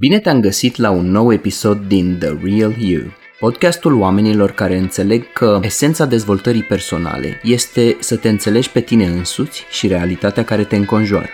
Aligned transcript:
Bine 0.00 0.18
te-am 0.18 0.40
găsit 0.40 0.76
la 0.76 0.90
un 0.90 1.10
nou 1.10 1.32
episod 1.32 1.78
din 1.86 2.18
The 2.18 2.28
Real 2.42 2.74
You, 2.78 3.02
podcastul 3.38 3.94
oamenilor 3.94 4.50
care 4.50 4.76
înțeleg 4.76 5.32
că 5.32 5.60
esența 5.62 6.04
dezvoltării 6.06 6.62
personale 6.62 7.40
este 7.42 7.96
să 7.98 8.16
te 8.16 8.28
înțelegi 8.28 8.70
pe 8.70 8.80
tine 8.80 9.06
însuți 9.06 9.64
și 9.70 9.86
realitatea 9.86 10.44
care 10.44 10.64
te 10.64 10.76
înconjoară. 10.76 11.28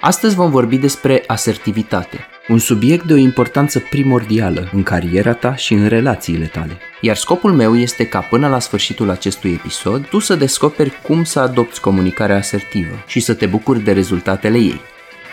Astăzi 0.00 0.34
vom 0.34 0.50
vorbi 0.50 0.78
despre 0.78 1.24
asertivitate, 1.26 2.18
un 2.48 2.58
subiect 2.58 3.04
de 3.04 3.12
o 3.12 3.16
importanță 3.16 3.80
primordială 3.90 4.70
în 4.72 4.82
cariera 4.82 5.32
ta 5.32 5.54
și 5.56 5.74
în 5.74 5.88
relațiile 5.88 6.46
tale. 6.46 6.76
Iar 7.00 7.16
scopul 7.16 7.52
meu 7.52 7.76
este 7.76 8.06
ca 8.06 8.20
până 8.20 8.48
la 8.48 8.58
sfârșitul 8.58 9.10
acestui 9.10 9.52
episod 9.52 10.06
tu 10.06 10.18
să 10.18 10.34
descoperi 10.34 11.00
cum 11.02 11.24
să 11.24 11.40
adopți 11.40 11.80
comunicarea 11.80 12.36
asertivă 12.36 13.04
și 13.06 13.20
să 13.20 13.34
te 13.34 13.46
bucuri 13.46 13.84
de 13.84 13.92
rezultatele 13.92 14.58
ei. 14.58 14.80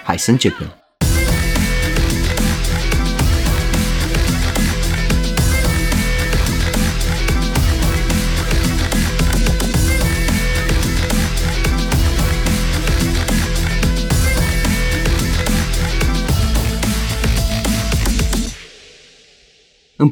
Hai 0.03 0.19
să 0.19 0.31
începem! 0.31 0.82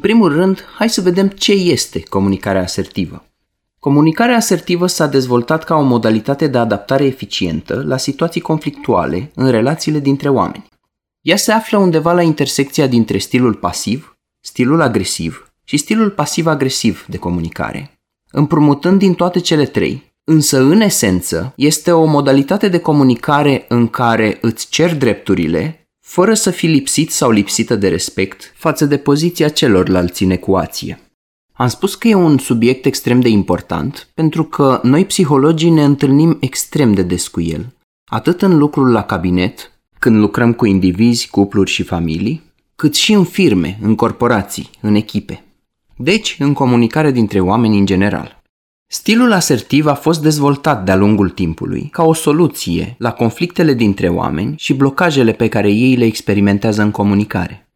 Primul 0.02 0.32
rând, 0.32 0.64
hai 0.76 0.88
să 0.88 1.00
vedem 1.00 1.28
ce 1.28 1.52
este 1.52 2.00
comunicarea 2.00 2.62
asertivă. 2.62 3.24
Comunicarea 3.78 4.36
asertivă 4.36 4.86
s-a 4.86 5.06
dezvoltat 5.06 5.64
ca 5.64 5.74
o 5.74 5.82
modalitate 5.82 6.46
de 6.46 6.58
adaptare 6.58 7.04
eficientă 7.04 7.82
la 7.86 7.96
situații 7.96 8.40
conflictuale 8.40 9.30
în 9.34 9.50
relațiile 9.50 9.98
dintre 9.98 10.28
oameni. 10.28 10.68
Ea 11.20 11.36
se 11.36 11.52
află 11.52 11.78
undeva 11.78 12.12
la 12.12 12.22
intersecția 12.22 12.86
dintre 12.86 13.18
stilul 13.18 13.54
pasiv, 13.54 14.16
stilul 14.40 14.80
agresiv 14.80 15.52
și 15.64 15.76
stilul 15.76 16.10
pasiv-agresiv 16.10 17.04
de 17.08 17.16
comunicare, 17.16 18.00
împrumutând 18.30 18.98
din 18.98 19.14
toate 19.14 19.40
cele 19.40 19.64
trei, 19.64 20.14
însă 20.24 20.60
în 20.60 20.80
esență 20.80 21.52
este 21.56 21.92
o 21.92 22.04
modalitate 22.04 22.68
de 22.68 22.78
comunicare 22.78 23.64
în 23.68 23.88
care 23.88 24.38
îți 24.40 24.68
cer 24.68 24.96
drepturile 24.96 25.81
fără 26.12 26.34
să 26.34 26.50
fi 26.50 26.66
lipsit 26.66 27.10
sau 27.10 27.30
lipsită 27.30 27.76
de 27.76 27.88
respect 27.88 28.52
față 28.56 28.84
de 28.84 28.96
poziția 28.96 29.48
celorlalți 29.48 30.22
în 30.22 30.30
ecuație. 30.30 31.00
Am 31.52 31.68
spus 31.68 31.94
că 31.94 32.08
e 32.08 32.14
un 32.14 32.38
subiect 32.38 32.84
extrem 32.86 33.20
de 33.20 33.28
important 33.28 34.08
pentru 34.14 34.44
că 34.44 34.80
noi 34.82 35.04
psihologii 35.04 35.70
ne 35.70 35.84
întâlnim 35.84 36.36
extrem 36.40 36.92
de 36.92 37.02
des 37.02 37.28
cu 37.28 37.40
el, 37.40 37.74
atât 38.10 38.42
în 38.42 38.58
lucrul 38.58 38.90
la 38.90 39.02
cabinet, 39.02 39.72
când 39.98 40.16
lucrăm 40.16 40.52
cu 40.52 40.66
indivizi, 40.66 41.28
cupluri 41.28 41.70
și 41.70 41.82
familii, 41.82 42.42
cât 42.76 42.94
și 42.94 43.12
în 43.12 43.24
firme, 43.24 43.78
în 43.82 43.94
corporații, 43.94 44.70
în 44.80 44.94
echipe. 44.94 45.44
Deci, 45.96 46.36
în 46.38 46.52
comunicare 46.52 47.10
dintre 47.10 47.40
oameni 47.40 47.78
în 47.78 47.86
general. 47.86 48.41
Stilul 48.94 49.32
asertiv 49.32 49.86
a 49.86 49.94
fost 49.94 50.22
dezvoltat 50.22 50.84
de-a 50.84 50.96
lungul 50.96 51.30
timpului 51.30 51.88
ca 51.92 52.02
o 52.02 52.12
soluție 52.12 52.94
la 52.98 53.12
conflictele 53.12 53.74
dintre 53.74 54.08
oameni 54.08 54.54
și 54.58 54.74
blocajele 54.74 55.32
pe 55.32 55.48
care 55.48 55.70
ei 55.70 55.94
le 55.94 56.04
experimentează 56.04 56.82
în 56.82 56.90
comunicare. 56.90 57.68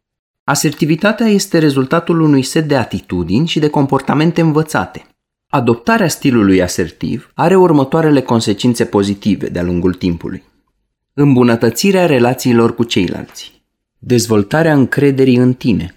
Asertivitatea 0.43 1.27
este 1.27 1.57
rezultatul 1.57 2.21
unui 2.21 2.41
set 2.43 2.67
de 2.67 2.75
atitudini 2.75 3.47
și 3.47 3.59
de 3.59 3.69
comportamente 3.69 4.41
învățate. 4.41 5.05
Adoptarea 5.47 6.07
stilului 6.07 6.61
asertiv 6.61 7.31
are 7.33 7.55
următoarele 7.55 8.21
consecințe 8.21 8.85
pozitive 8.85 9.47
de-a 9.47 9.63
lungul 9.63 9.93
timpului. 9.93 10.43
Îmbunătățirea 11.13 12.05
relațiilor 12.05 12.75
cu 12.75 12.83
ceilalți, 12.83 13.61
dezvoltarea 13.97 14.73
încrederii 14.73 15.35
în 15.35 15.53
tine, 15.53 15.95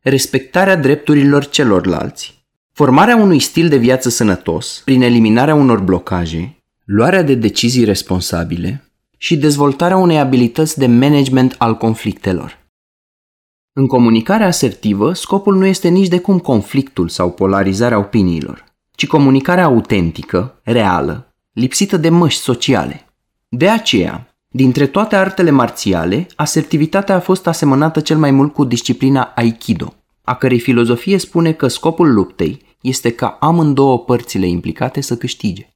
respectarea 0.00 0.76
drepturilor 0.76 1.46
celorlalți, 1.46 2.35
Formarea 2.78 3.16
unui 3.16 3.38
stil 3.38 3.68
de 3.68 3.76
viață 3.76 4.08
sănătos, 4.08 4.82
prin 4.84 5.02
eliminarea 5.02 5.54
unor 5.54 5.80
blocaje, 5.80 6.62
luarea 6.84 7.22
de 7.22 7.34
decizii 7.34 7.84
responsabile 7.84 8.90
și 9.16 9.36
dezvoltarea 9.36 9.96
unei 9.96 10.18
abilități 10.18 10.78
de 10.78 10.86
management 10.86 11.54
al 11.58 11.76
conflictelor. 11.76 12.58
În 13.72 13.86
comunicarea 13.86 14.46
asertivă, 14.46 15.12
scopul 15.12 15.56
nu 15.56 15.66
este 15.66 15.88
nici 15.88 16.08
de 16.08 16.18
cum 16.18 16.38
conflictul 16.38 17.08
sau 17.08 17.30
polarizarea 17.30 17.98
opiniilor, 17.98 18.64
ci 18.90 19.06
comunicarea 19.06 19.64
autentică, 19.64 20.60
reală, 20.62 21.34
lipsită 21.52 21.96
de 21.96 22.08
măști 22.08 22.40
sociale. 22.40 23.06
De 23.48 23.68
aceea, 23.68 24.36
dintre 24.48 24.86
toate 24.86 25.16
artele 25.16 25.50
marțiale, 25.50 26.26
asertivitatea 26.34 27.14
a 27.14 27.20
fost 27.20 27.46
asemănată 27.46 28.00
cel 28.00 28.16
mai 28.16 28.30
mult 28.30 28.52
cu 28.52 28.64
disciplina 28.64 29.32
Aikido, 29.34 29.94
a 30.22 30.34
cărei 30.34 30.60
filozofie 30.60 31.18
spune 31.18 31.52
că 31.52 31.68
scopul 31.68 32.12
luptei 32.12 32.64
este 32.86 33.10
ca 33.10 33.36
amândouă 33.40 33.98
părțile 33.98 34.46
implicate 34.46 35.00
să 35.00 35.16
câștige. 35.16 35.68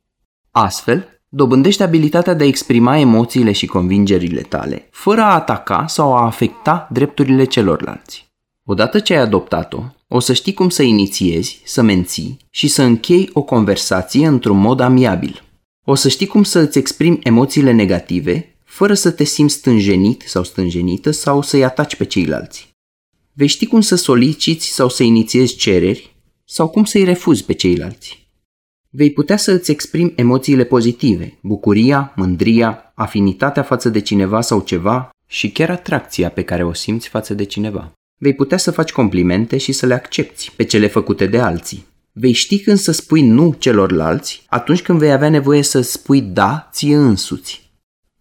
Astfel, 0.51 1.23
dobândești 1.29 1.83
abilitatea 1.83 2.35
de 2.35 2.45
a 2.45 2.47
exprima 2.47 2.99
emoțiile 2.99 3.53
și 3.53 3.67
convingerile 3.67 4.41
tale, 4.41 4.89
fără 4.91 5.21
a 5.21 5.35
ataca 5.35 5.87
sau 5.87 6.15
a 6.15 6.25
afecta 6.25 6.89
drepturile 6.93 7.45
celorlalți. 7.45 8.29
Odată 8.65 8.99
ce 8.99 9.15
ai 9.15 9.21
adoptat-o, 9.21 9.83
o 10.09 10.21
să 10.21 10.33
știi 10.33 10.55
cum 10.55 10.69
să 10.69 10.83
inițiezi, 10.83 11.61
să 11.65 11.83
menții 11.83 12.37
și 12.51 12.69
să 12.69 12.83
închei 12.83 13.31
o 13.33 13.43
conversație 13.43 14.27
într-un 14.27 14.59
mod 14.59 14.81
amiabil. 14.81 15.43
O 15.85 15.95
să 15.95 16.09
știi 16.09 16.27
cum 16.27 16.43
să 16.43 16.59
îți 16.59 16.79
exprimi 16.79 17.19
emoțiile 17.23 17.71
negative, 17.73 18.57
fără 18.65 18.95
să 18.95 19.11
te 19.11 19.25
simți 19.25 19.55
stânjenit 19.55 20.23
sau 20.27 20.45
stânjenită 20.45 21.11
sau 21.11 21.43
să-i 21.43 21.65
ataci 21.65 21.97
pe 21.97 22.05
ceilalți. 22.05 22.69
Vei 23.33 23.47
ști 23.47 23.67
cum 23.67 23.81
să 23.81 23.95
soliciți 23.95 24.69
sau 24.69 24.89
să 24.89 25.03
inițiezi 25.03 25.57
cereri, 25.57 26.10
sau 26.53 26.69
cum 26.69 26.85
să-i 26.85 27.05
refuzi 27.05 27.45
pe 27.45 27.53
ceilalți. 27.53 28.29
Vei 28.89 29.13
putea 29.13 29.37
să 29.37 29.53
îți 29.53 29.71
exprimi 29.71 30.13
emoțiile 30.17 30.65
pozitive, 30.65 31.39
bucuria, 31.43 32.13
mândria, 32.17 32.93
afinitatea 32.95 33.63
față 33.63 33.89
de 33.89 34.01
cineva 34.01 34.41
sau 34.41 34.61
ceva 34.61 35.11
și 35.27 35.51
chiar 35.51 35.71
atracția 35.71 36.31
pe 36.31 36.43
care 36.43 36.65
o 36.65 36.73
simți 36.73 37.09
față 37.09 37.35
de 37.35 37.45
cineva. 37.45 37.93
Vei 38.21 38.35
putea 38.35 38.57
să 38.57 38.71
faci 38.71 38.93
complimente 38.93 39.57
și 39.57 39.73
să 39.73 39.87
le 39.87 39.95
accepti 39.95 40.53
pe 40.57 40.65
cele 40.65 40.87
făcute 40.87 41.27
de 41.27 41.39
alții. 41.39 41.87
Vei 42.13 42.33
ști 42.33 42.61
când 42.61 42.79
să 42.79 42.93
spui 42.93 43.23
nu 43.23 43.55
celorlalți 43.59 44.45
atunci 44.47 44.83
când 44.83 44.99
vei 44.99 45.13
avea 45.13 45.29
nevoie 45.29 45.63
să 45.63 45.81
spui 45.81 46.21
da 46.21 46.69
ție 46.73 46.97
însuți. 46.97 47.73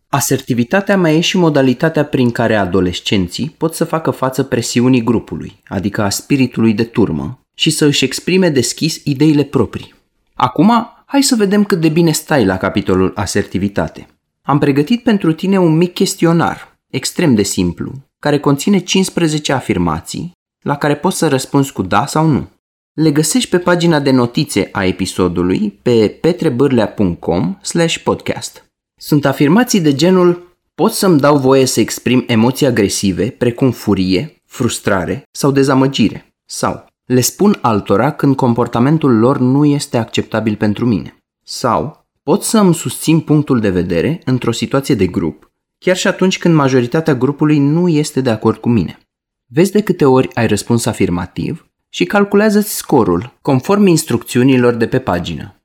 Asertivitatea 0.07 0.97
mai 0.97 1.17
e 1.17 1.19
și 1.19 1.37
modalitatea 1.37 2.05
prin 2.05 2.31
care 2.31 2.55
adolescenții 2.55 3.55
pot 3.57 3.73
să 3.73 3.83
facă 3.83 4.11
față 4.11 4.43
presiunii 4.43 5.03
grupului, 5.03 5.61
adică 5.67 6.01
a 6.01 6.09
spiritului 6.09 6.73
de 6.73 6.83
turmă, 6.83 7.38
și 7.59 7.69
să 7.69 7.85
își 7.85 8.03
exprime 8.03 8.49
deschis 8.49 9.01
ideile 9.03 9.43
proprii. 9.43 9.93
Acum, 10.33 10.71
hai 11.05 11.23
să 11.23 11.35
vedem 11.35 11.63
cât 11.63 11.79
de 11.81 11.89
bine 11.89 12.11
stai 12.11 12.45
la 12.45 12.57
capitolul 12.57 13.11
asertivitate. 13.15 14.07
Am 14.41 14.59
pregătit 14.59 15.03
pentru 15.03 15.33
tine 15.33 15.59
un 15.59 15.77
mic 15.77 15.93
chestionar, 15.93 16.79
extrem 16.89 17.35
de 17.35 17.43
simplu, 17.43 17.91
care 18.19 18.39
conține 18.39 18.79
15 18.79 19.53
afirmații 19.53 20.31
la 20.61 20.77
care 20.77 20.95
poți 20.95 21.17
să 21.17 21.27
răspunzi 21.27 21.71
cu 21.71 21.81
da 21.81 22.05
sau 22.05 22.27
nu. 22.27 22.49
Le 22.93 23.11
găsești 23.11 23.49
pe 23.49 23.57
pagina 23.59 23.99
de 23.99 24.11
notițe 24.11 24.69
a 24.71 24.85
episodului 24.85 25.79
pe 25.81 26.17
petrebârlea.com 26.21 27.57
podcast. 28.03 28.65
Sunt 28.99 29.25
afirmații 29.25 29.81
de 29.81 29.95
genul 29.95 30.57
pot 30.75 30.91
să-mi 30.91 31.19
dau 31.19 31.37
voie 31.37 31.65
să 31.65 31.79
exprim 31.79 32.23
emoții 32.27 32.65
agresive 32.65 33.29
precum 33.29 33.71
furie, 33.71 34.41
frustrare 34.45 35.23
sau 35.31 35.51
dezamăgire 35.51 36.33
sau 36.45 36.88
le 37.09 37.21
spun 37.21 37.57
altora 37.61 38.11
când 38.11 38.35
comportamentul 38.35 39.17
lor 39.17 39.37
nu 39.37 39.65
este 39.65 39.97
acceptabil 39.97 40.55
pentru 40.55 40.85
mine. 40.85 41.17
Sau 41.43 42.05
pot 42.23 42.43
să 42.43 42.57
îmi 42.57 42.73
susțin 42.73 43.19
punctul 43.19 43.59
de 43.59 43.69
vedere 43.69 44.21
într-o 44.25 44.51
situație 44.51 44.95
de 44.95 45.07
grup, 45.07 45.51
chiar 45.77 45.95
și 45.95 46.07
atunci 46.07 46.37
când 46.37 46.55
majoritatea 46.55 47.15
grupului 47.15 47.59
nu 47.59 47.87
este 47.87 48.21
de 48.21 48.29
acord 48.29 48.57
cu 48.57 48.69
mine. 48.69 48.99
Vezi 49.45 49.71
de 49.71 49.81
câte 49.81 50.05
ori 50.05 50.35
ai 50.35 50.47
răspuns 50.47 50.85
afirmativ 50.85 51.69
și 51.89 52.05
calculează-ți 52.05 52.75
scorul, 52.75 53.37
conform 53.41 53.85
instrucțiunilor 53.85 54.73
de 54.73 54.87
pe 54.87 54.99
pagină. 54.99 55.55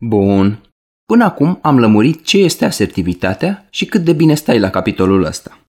Bun. 0.00 0.60
Până 1.04 1.24
acum 1.24 1.58
am 1.62 1.78
lămurit 1.78 2.24
ce 2.24 2.38
este 2.38 2.64
asertivitatea 2.64 3.66
și 3.70 3.84
cât 3.84 4.04
de 4.04 4.12
bine 4.12 4.34
stai 4.34 4.58
la 4.58 4.70
capitolul 4.70 5.24
ăsta. 5.24 5.65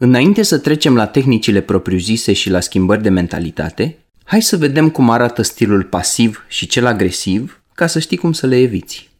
Înainte 0.00 0.42
să 0.42 0.58
trecem 0.58 0.94
la 0.94 1.06
tehnicile 1.06 1.60
propriu-zise 1.60 2.32
și 2.32 2.50
la 2.50 2.60
schimbări 2.60 3.02
de 3.02 3.08
mentalitate, 3.08 3.98
hai 4.24 4.42
să 4.42 4.56
vedem 4.56 4.90
cum 4.90 5.10
arată 5.10 5.42
stilul 5.42 5.84
pasiv 5.84 6.44
și 6.48 6.66
cel 6.66 6.86
agresiv 6.86 7.62
ca 7.74 7.86
să 7.86 7.98
știi 7.98 8.16
cum 8.16 8.32
să 8.32 8.46
le 8.46 8.56
eviți. 8.56 9.10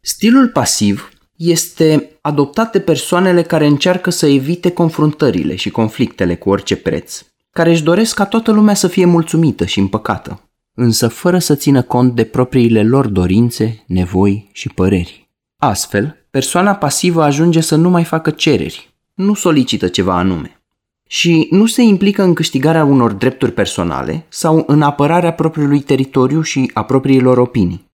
Stilul 0.00 0.48
pasiv 0.48 1.12
este 1.36 2.10
adoptat 2.20 2.72
de 2.72 2.80
persoanele 2.80 3.42
care 3.42 3.66
încearcă 3.66 4.10
să 4.10 4.26
evite 4.26 4.70
confruntările 4.70 5.54
și 5.54 5.70
conflictele 5.70 6.36
cu 6.36 6.50
orice 6.50 6.76
preț, 6.76 7.22
care 7.50 7.70
își 7.70 7.82
doresc 7.82 8.14
ca 8.14 8.24
toată 8.24 8.50
lumea 8.50 8.74
să 8.74 8.88
fie 8.88 9.04
mulțumită 9.04 9.64
și 9.64 9.78
împăcată, 9.78 10.50
însă 10.74 11.08
fără 11.08 11.38
să 11.38 11.54
țină 11.54 11.82
cont 11.82 12.14
de 12.14 12.24
propriile 12.24 12.82
lor 12.82 13.06
dorințe, 13.06 13.84
nevoi 13.86 14.48
și 14.52 14.68
păreri. 14.68 15.28
Astfel, 15.56 16.26
persoana 16.30 16.74
pasivă 16.74 17.22
ajunge 17.22 17.60
să 17.60 17.76
nu 17.76 17.90
mai 17.90 18.04
facă 18.04 18.30
cereri, 18.30 18.91
nu 19.22 19.34
solicită 19.34 19.88
ceva 19.88 20.16
anume. 20.16 20.56
și 21.12 21.46
nu 21.50 21.66
se 21.66 21.82
implică 21.82 22.22
în 22.22 22.34
câștigarea 22.34 22.84
unor 22.84 23.12
drepturi 23.12 23.52
personale 23.52 24.26
sau 24.28 24.64
în 24.66 24.82
apărarea 24.82 25.32
propriului 25.32 25.80
teritoriu 25.80 26.42
și 26.42 26.70
a 26.74 26.84
propriilor 26.84 27.38
opinii. 27.38 27.90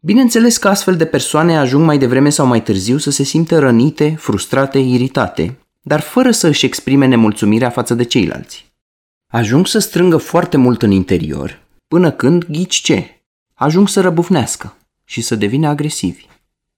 Bineînțeles 0.00 0.56
că 0.56 0.68
astfel 0.68 0.96
de 0.96 1.04
persoane 1.04 1.58
ajung 1.58 1.84
mai 1.84 1.98
devreme 1.98 2.30
sau 2.30 2.46
mai 2.46 2.62
târziu 2.62 2.98
să 2.98 3.10
se 3.10 3.22
simtă 3.22 3.58
rănite, 3.58 4.14
frustrate, 4.18 4.78
iritate, 4.78 5.58
dar 5.80 6.00
fără 6.00 6.30
să 6.30 6.46
își 6.46 6.66
exprime 6.66 7.06
nemulțumirea 7.06 7.70
față 7.70 7.94
de 7.94 8.04
ceilalți. 8.04 8.72
Ajung 9.32 9.66
să 9.66 9.78
strângă 9.78 10.16
foarte 10.16 10.56
mult 10.56 10.82
în 10.82 10.90
interior, 10.90 11.62
până 11.88 12.10
când, 12.10 12.44
ghici 12.44 12.80
ce, 12.80 13.22
ajung 13.54 13.88
să 13.88 14.00
răbufnească 14.00 14.76
și 15.04 15.20
să 15.20 15.34
devină 15.34 15.68
agresivi. 15.68 16.26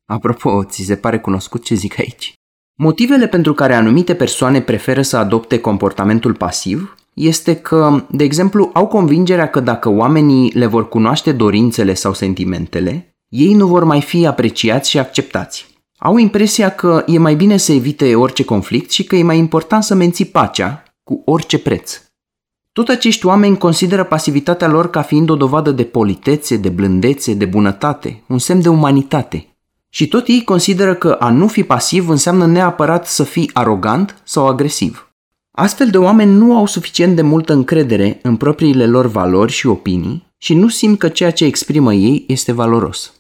Apropo, 0.05 0.65
ți 0.65 0.83
se 0.83 0.97
pare 0.97 1.19
cunoscut 1.19 1.65
ce 1.65 1.75
zic 1.75 1.99
aici? 1.99 2.33
Motivele 2.83 3.27
pentru 3.27 3.55
care 3.55 3.75
anumite 3.75 4.15
persoane 4.15 4.61
preferă 4.61 5.03
să 5.03 5.17
adopte 5.17 5.59
comportamentul 5.59 6.35
pasiv 6.35 6.97
este 7.15 7.55
că, 7.55 8.05
de 8.11 8.25
exemplu, 8.25 8.71
au 8.73 8.87
convingerea 8.87 9.51
că 9.51 9.61
dacă 9.61 9.89
oamenii 9.89 10.53
le 10.55 10.67
vor 10.67 10.89
cunoaște 10.89 11.33
dorințele 11.33 11.95
sau 11.95 12.15
sentimentele, 12.15 13.17
ei 13.29 13.55
nu 13.55 13.67
vor 13.67 13.85
mai 13.85 14.01
fi 14.01 14.27
apreciați 14.27 14.91
și 14.91 14.99
acceptați. 14.99 15.67
Au 15.99 16.17
impresia 16.17 16.69
că 16.69 17.05
e 17.07 17.19
mai 17.19 17.35
bine 17.35 17.57
să 17.57 17.73
evite 17.73 18.15
orice 18.15 18.45
conflict 18.45 18.91
și 18.91 19.05
că 19.05 19.17
e 19.17 19.23
mai 19.23 19.39
important 19.39 19.83
să 19.83 19.95
menții 19.95 20.25
pacea 20.25 20.83
cu 21.05 21.23
orice 21.25 21.59
preț. 21.59 22.01
Tot 22.73 22.89
acești 22.89 23.27
oameni 23.27 23.59
consideră 23.59 24.05
pasivitatea 24.05 24.69
lor 24.69 24.91
ca 24.91 25.03
fiind 25.03 25.31
o 25.31 25.37
dovadă 25.37 25.71
de 25.71 25.85
politețe, 25.85 26.57
de 26.57 26.69
blândețe, 26.69 27.35
de 27.35 27.45
bunătate, 27.45 28.23
un 28.29 28.39
semn 28.39 28.63
de 28.63 28.69
umanitate. 28.69 29.47
Și 29.95 30.09
tot 30.09 30.27
ei 30.29 30.45
consideră 30.45 30.95
că 30.95 31.11
a 31.11 31.31
nu 31.31 31.47
fi 31.47 31.63
pasiv 31.63 32.09
înseamnă 32.09 32.47
neapărat 32.47 33.07
să 33.07 33.23
fii 33.23 33.51
arogant 33.53 34.21
sau 34.25 34.47
agresiv. 34.47 35.13
Astfel 35.51 35.91
de 35.91 35.99
oameni 35.99 36.33
nu 36.35 36.57
au 36.57 36.67
suficient 36.67 37.17
de 37.17 37.23
multă 37.23 37.53
încredere 37.53 38.19
în 38.23 38.37
propriile 38.37 38.87
lor 38.87 39.07
valori 39.07 39.53
și 39.53 39.67
opinii 39.67 40.27
și 40.39 40.55
nu 40.55 40.69
simt 40.69 40.99
că 40.99 41.09
ceea 41.09 41.31
ce 41.31 41.45
exprimă 41.45 41.95
ei 41.95 42.25
este 42.29 42.53
valoros. 42.53 43.13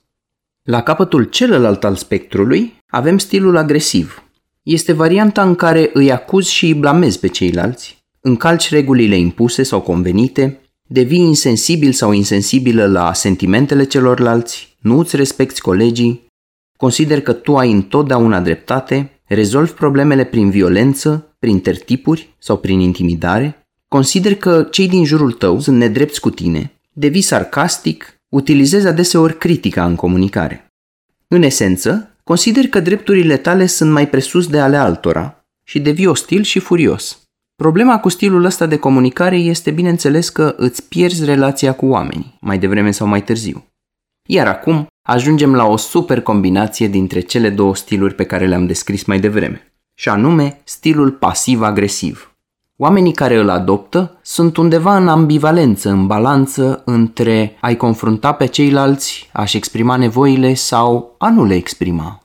La 0.62 0.82
capătul 0.82 1.24
celălalt 1.24 1.84
al 1.84 1.94
spectrului 1.94 2.76
avem 2.86 3.18
stilul 3.18 3.56
agresiv. 3.56 4.22
Este 4.62 4.92
varianta 4.92 5.42
în 5.42 5.54
care 5.54 5.90
îi 5.92 6.12
acuzi 6.12 6.52
și 6.52 6.66
îi 6.66 6.74
blamezi 6.74 7.18
pe 7.18 7.28
ceilalți, 7.28 8.04
încalci 8.20 8.70
regulile 8.70 9.16
impuse 9.16 9.62
sau 9.62 9.80
convenite, 9.80 10.60
devii 10.82 11.20
insensibil 11.20 11.92
sau 11.92 12.12
insensibilă 12.12 12.86
la 12.86 13.12
sentimentele 13.12 13.84
celorlalți, 13.84 14.76
nu 14.80 14.98
îți 14.98 15.16
respecti 15.16 15.60
colegii, 15.60 16.30
consider 16.82 17.20
că 17.20 17.32
tu 17.32 17.56
ai 17.56 17.72
întotdeauna 17.72 18.40
dreptate, 18.40 19.20
rezolvi 19.24 19.72
problemele 19.72 20.24
prin 20.24 20.50
violență, 20.50 21.34
prin 21.38 21.60
tertipuri 21.60 22.34
sau 22.38 22.56
prin 22.56 22.80
intimidare, 22.80 23.66
consider 23.88 24.34
că 24.34 24.66
cei 24.70 24.88
din 24.88 25.04
jurul 25.04 25.32
tău 25.32 25.60
sunt 25.60 25.76
nedrepți 25.76 26.20
cu 26.20 26.30
tine, 26.30 26.72
devii 26.92 27.20
sarcastic, 27.20 28.20
utilizezi 28.28 28.86
adeseori 28.86 29.38
critica 29.38 29.84
în 29.84 29.94
comunicare. 29.94 30.66
În 31.28 31.42
esență, 31.42 32.16
consider 32.24 32.66
că 32.66 32.80
drepturile 32.80 33.36
tale 33.36 33.66
sunt 33.66 33.90
mai 33.90 34.08
presus 34.08 34.46
de 34.46 34.58
ale 34.58 34.76
altora 34.76 35.44
și 35.64 35.80
devii 35.80 36.06
ostil 36.06 36.42
și 36.42 36.58
furios. 36.58 37.22
Problema 37.56 38.00
cu 38.00 38.08
stilul 38.08 38.44
ăsta 38.44 38.66
de 38.66 38.76
comunicare 38.76 39.36
este 39.36 39.70
bineînțeles 39.70 40.28
că 40.28 40.54
îți 40.56 40.88
pierzi 40.88 41.24
relația 41.24 41.72
cu 41.74 41.86
oamenii, 41.86 42.38
mai 42.40 42.58
devreme 42.58 42.90
sau 42.90 43.06
mai 43.06 43.22
târziu. 43.24 43.66
Iar 44.28 44.46
acum 44.46 44.86
ajungem 45.02 45.54
la 45.54 45.66
o 45.66 45.76
super 45.76 46.20
combinație 46.20 46.88
dintre 46.88 47.20
cele 47.20 47.50
două 47.50 47.74
stiluri 47.74 48.14
pe 48.14 48.24
care 48.24 48.46
le-am 48.46 48.66
descris 48.66 49.04
mai 49.04 49.20
devreme, 49.20 49.72
și 49.94 50.08
anume 50.08 50.60
stilul 50.64 51.10
pasiv-agresiv. 51.10 52.36
Oamenii 52.76 53.12
care 53.12 53.36
îl 53.36 53.50
adoptă 53.50 54.18
sunt 54.22 54.56
undeva 54.56 54.96
în 54.96 55.08
ambivalență, 55.08 55.88
în 55.90 56.06
balanță 56.06 56.82
între 56.84 57.56
a-i 57.60 57.76
confrunta 57.76 58.32
pe 58.32 58.46
ceilalți, 58.46 59.30
a-și 59.32 59.56
exprima 59.56 59.96
nevoile 59.96 60.54
sau 60.54 61.14
a 61.18 61.30
nu 61.30 61.44
le 61.44 61.54
exprima. 61.54 62.22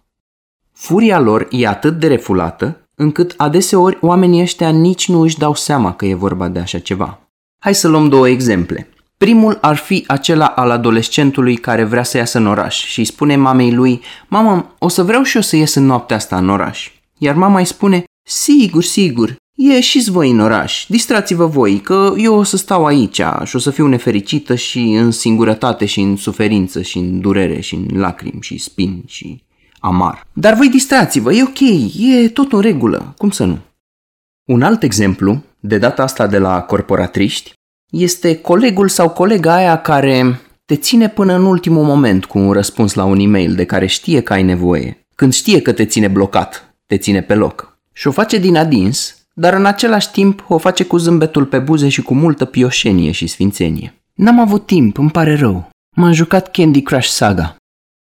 Furia 0.72 1.20
lor 1.20 1.48
e 1.52 1.68
atât 1.68 2.00
de 2.00 2.08
refulată 2.08 2.78
încât 2.96 3.34
adeseori 3.38 3.98
oamenii 4.02 4.42
ăștia 4.42 4.70
nici 4.70 5.10
nu 5.10 5.22
își 5.22 5.38
dau 5.38 5.54
seama 5.54 5.94
că 5.94 6.06
e 6.06 6.14
vorba 6.14 6.48
de 6.48 6.60
așa 6.60 6.80
ceva. 6.80 7.20
Hai 7.60 7.76
să 7.76 7.88
luăm 7.88 8.10
două 8.10 8.28
exemple. 8.28 8.90
Primul 9.18 9.58
ar 9.62 9.76
fi 9.76 10.04
acela 10.08 10.46
al 10.46 10.72
adolescentului 10.72 11.56
care 11.56 11.84
vrea 11.84 12.04
să 12.04 12.18
iasă 12.18 12.38
în 12.38 12.48
oraș 12.48 12.86
și 12.86 13.00
îi 13.00 13.06
spune 13.06 13.36
mamei 13.36 13.74
lui 13.74 14.02
Mamă, 14.28 14.76
o 14.80 14.88
să 14.88 15.04
vreau 15.04 15.24
și 15.24 15.36
eu 15.36 15.42
să 15.42 15.56
ies 15.56 15.74
în 15.74 15.86
noaptea 15.86 16.16
asta 16.16 16.38
în 16.38 16.50
oraș. 16.50 16.92
Iar 17.18 17.36
mama 17.36 17.60
îi 17.60 17.66
spune 17.66 18.04
Sigur, 18.30 18.84
sigur, 18.84 19.36
ieșiți 19.54 20.12
voi 20.12 20.32
în 20.32 20.40
oraș, 20.40 20.86
distrați-vă 20.88 21.46
voi, 21.46 21.80
că 21.80 22.14
eu 22.18 22.36
o 22.36 22.44
să 22.44 22.58
stau 22.58 22.86
aici 22.86 23.22
și 23.44 23.56
o 23.56 23.60
să 23.60 23.72
fiu 23.72 23.88
nefericită 23.88 24.56
și 24.56 24.80
în 24.80 25.12
singurătate 25.12 25.86
și 25.86 26.00
în 26.00 26.16
suferință 26.16 26.82
și 26.82 26.98
în 26.98 27.22
durere 27.22 27.60
și 27.60 27.76
în 27.76 28.00
lacrimi 28.00 28.42
și 28.42 28.58
spin 28.58 29.04
și 29.06 29.44
amar. 29.80 30.28
Dar 30.34 30.54
voi 30.54 30.70
distrați-vă, 30.70 31.34
e 31.34 31.44
ok, 31.44 31.60
e 31.98 32.30
tot 32.30 32.52
în 32.52 32.60
regulă, 32.60 33.14
cum 33.18 33.30
să 33.30 33.46
nu? 33.46 33.58
Un 34.46 34.62
alt 34.62 34.84
exemplu, 34.84 35.44
de 35.60 35.78
data 35.78 36.04
asta 36.04 36.28
de 36.28 36.38
la 36.38 36.62
corporatriști, 36.62 37.54
este 37.90 38.38
colegul 38.38 38.88
sau 38.90 39.10
colega 39.10 39.54
aia 39.54 39.82
care 39.82 40.40
te 40.66 40.76
ține 40.76 41.10
până 41.10 41.34
în 41.34 41.46
ultimul 41.46 41.84
moment 41.84 42.26
cu 42.26 42.38
un 42.38 42.52
răspuns 42.52 42.94
la 42.94 43.04
un 43.04 43.20
e-mail 43.20 43.56
de 43.56 43.66
care 43.66 43.86
știe 43.86 44.22
că 44.22 44.34
ai 44.34 44.44
nevoie, 44.44 45.06
când 45.16 45.34
știe 45.34 45.62
că 45.62 45.72
te 45.72 45.86
ține 45.86 46.08
blocat, 46.08 46.76
te 46.86 46.98
ține 46.98 47.22
pe 47.22 47.36
loc. 47.36 47.78
Și 47.94 48.08
o 48.08 48.12
face 48.12 48.38
din 48.38 48.58
adins, 48.58 49.28
dar 49.34 49.54
în 49.54 49.66
același 49.66 50.12
timp 50.12 50.46
o 50.48 50.58
face 50.58 50.84
cu 50.84 50.98
zâmbetul 50.98 51.46
pe 51.46 51.60
buze 51.60 51.90
și 51.90 52.02
cu 52.02 52.14
multă 52.14 52.46
pioșenie 52.46 53.12
și 53.12 53.28
sfințenie. 53.28 53.94
N-am 54.14 54.40
avut 54.40 54.66
timp, 54.66 54.98
îmi 54.98 55.12
pare 55.12 55.36
rău. 55.36 55.70
M-am 55.96 56.12
jucat 56.12 56.52
Candy 56.52 56.82
Crush 56.82 57.08
Saga. 57.08 57.56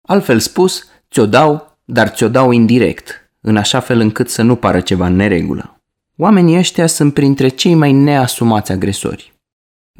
Altfel 0.09 0.39
spus, 0.39 0.85
ți-o 1.11 1.27
dau, 1.27 1.79
dar 1.85 2.09
ți-o 2.09 2.29
dau 2.29 2.51
indirect, 2.51 3.31
în 3.41 3.57
așa 3.57 3.81
fel 3.81 4.01
încât 4.01 4.29
să 4.29 4.43
nu 4.43 4.55
pară 4.55 4.81
ceva 4.81 5.07
în 5.07 5.17
neregulă. 5.17 5.81
Oamenii 6.17 6.59
ăștia 6.59 6.87
sunt 6.87 7.15
printre 7.15 7.49
cei 7.49 7.75
mai 7.75 7.93
neasumați 7.93 8.73
agresori. 8.73 9.33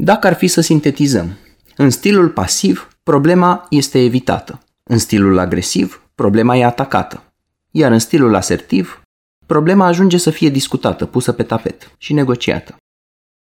Dacă 0.01 0.27
ar 0.27 0.35
fi 0.35 0.47
să 0.47 0.61
sintetizăm, 0.61 1.37
în 1.77 1.91
stilul 1.91 2.29
pasiv, 2.29 2.89
problema 3.03 3.67
este 3.71 4.05
evitată. 4.05 4.61
În 4.83 4.99
stilul 4.99 5.39
agresiv, 5.39 6.03
problema 6.15 6.57
e 6.57 6.65
atacată. 6.65 7.23
Iar 7.71 7.93
în 7.93 7.99
stilul 7.99 8.35
asertiv, 8.35 9.03
problema 9.47 9.87
ajunge 9.87 10.17
să 10.17 10.31
fie 10.31 10.49
discutată, 10.49 11.07
pusă 11.07 11.33
pe 11.33 11.43
tapet 11.43 11.95
și 11.97 12.13
negociată. 12.13 12.77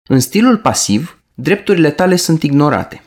În 0.09 0.19
stilul 0.19 0.57
pasiv, 0.57 1.23
drepturile 1.33 1.91
tale 1.91 2.15
sunt 2.15 2.43
ignorate. 2.43 3.03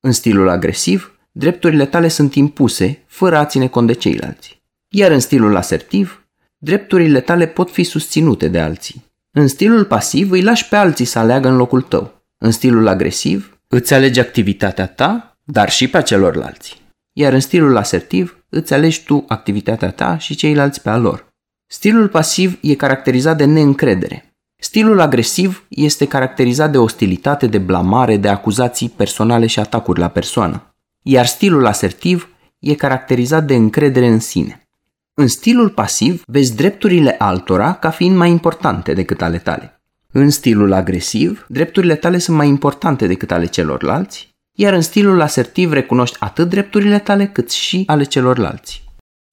În 0.00 0.12
stilul 0.12 0.48
agresiv, 0.48 1.18
drepturile 1.32 1.86
tale 1.86 2.08
sunt 2.08 2.34
impuse, 2.34 3.04
fără 3.06 3.36
a 3.36 3.44
ține 3.44 3.68
cont 3.68 3.86
de 3.86 3.92
ceilalți. 3.92 4.62
Iar 4.88 5.10
în 5.10 5.20
stilul 5.20 5.56
asertiv, 5.56 6.26
drepturile 6.58 7.20
tale 7.20 7.46
pot 7.46 7.70
fi 7.70 7.82
susținute 7.82 8.48
de 8.48 8.60
alții. 8.60 9.04
În 9.30 9.48
stilul 9.48 9.84
pasiv 9.84 10.30
îi 10.30 10.42
lași 10.42 10.68
pe 10.68 10.76
alții 10.76 11.04
să 11.04 11.18
aleagă 11.18 11.48
în 11.48 11.56
locul 11.56 11.82
tău. 11.82 12.19
În 12.42 12.50
stilul 12.50 12.88
agresiv, 12.88 13.60
îți 13.68 13.94
alegi 13.94 14.20
activitatea 14.20 14.86
ta, 14.86 15.36
dar 15.44 15.70
și 15.70 15.88
pe 15.88 15.96
a 15.96 16.02
celorlalți. 16.02 16.82
Iar 17.12 17.32
în 17.32 17.40
stilul 17.40 17.76
asertiv, 17.76 18.44
îți 18.48 18.74
alegi 18.74 19.04
tu 19.04 19.24
activitatea 19.28 19.90
ta 19.90 20.18
și 20.18 20.34
ceilalți 20.34 20.82
pe 20.82 20.90
a 20.90 20.96
lor. 20.96 21.26
Stilul 21.66 22.08
pasiv 22.08 22.58
e 22.62 22.74
caracterizat 22.74 23.36
de 23.36 23.44
neîncredere. 23.44 24.34
Stilul 24.56 25.00
agresiv 25.00 25.64
este 25.68 26.06
caracterizat 26.06 26.70
de 26.70 26.78
ostilitate, 26.78 27.46
de 27.46 27.58
blamare, 27.58 28.16
de 28.16 28.28
acuzații 28.28 28.88
personale 28.88 29.46
și 29.46 29.58
atacuri 29.58 30.00
la 30.00 30.08
persoană. 30.08 30.74
Iar 31.02 31.26
stilul 31.26 31.66
asertiv 31.66 32.28
e 32.58 32.74
caracterizat 32.74 33.44
de 33.44 33.54
încredere 33.54 34.06
în 34.06 34.20
sine. 34.20 34.68
În 35.14 35.26
stilul 35.28 35.68
pasiv 35.70 36.22
vezi 36.26 36.56
drepturile 36.56 37.14
altora 37.18 37.74
ca 37.74 37.90
fiind 37.90 38.16
mai 38.16 38.30
importante 38.30 38.92
decât 38.92 39.22
ale 39.22 39.38
tale. 39.38 39.79
În 40.12 40.30
stilul 40.30 40.72
agresiv, 40.72 41.46
drepturile 41.48 41.94
tale 41.94 42.18
sunt 42.18 42.36
mai 42.36 42.48
importante 42.48 43.06
decât 43.06 43.30
ale 43.30 43.46
celorlalți, 43.46 44.28
iar 44.58 44.72
în 44.72 44.80
stilul 44.80 45.20
asertiv 45.20 45.72
recunoști 45.72 46.16
atât 46.20 46.48
drepturile 46.48 46.98
tale 46.98 47.26
cât 47.26 47.50
și 47.50 47.82
ale 47.86 48.04
celorlalți. 48.04 48.84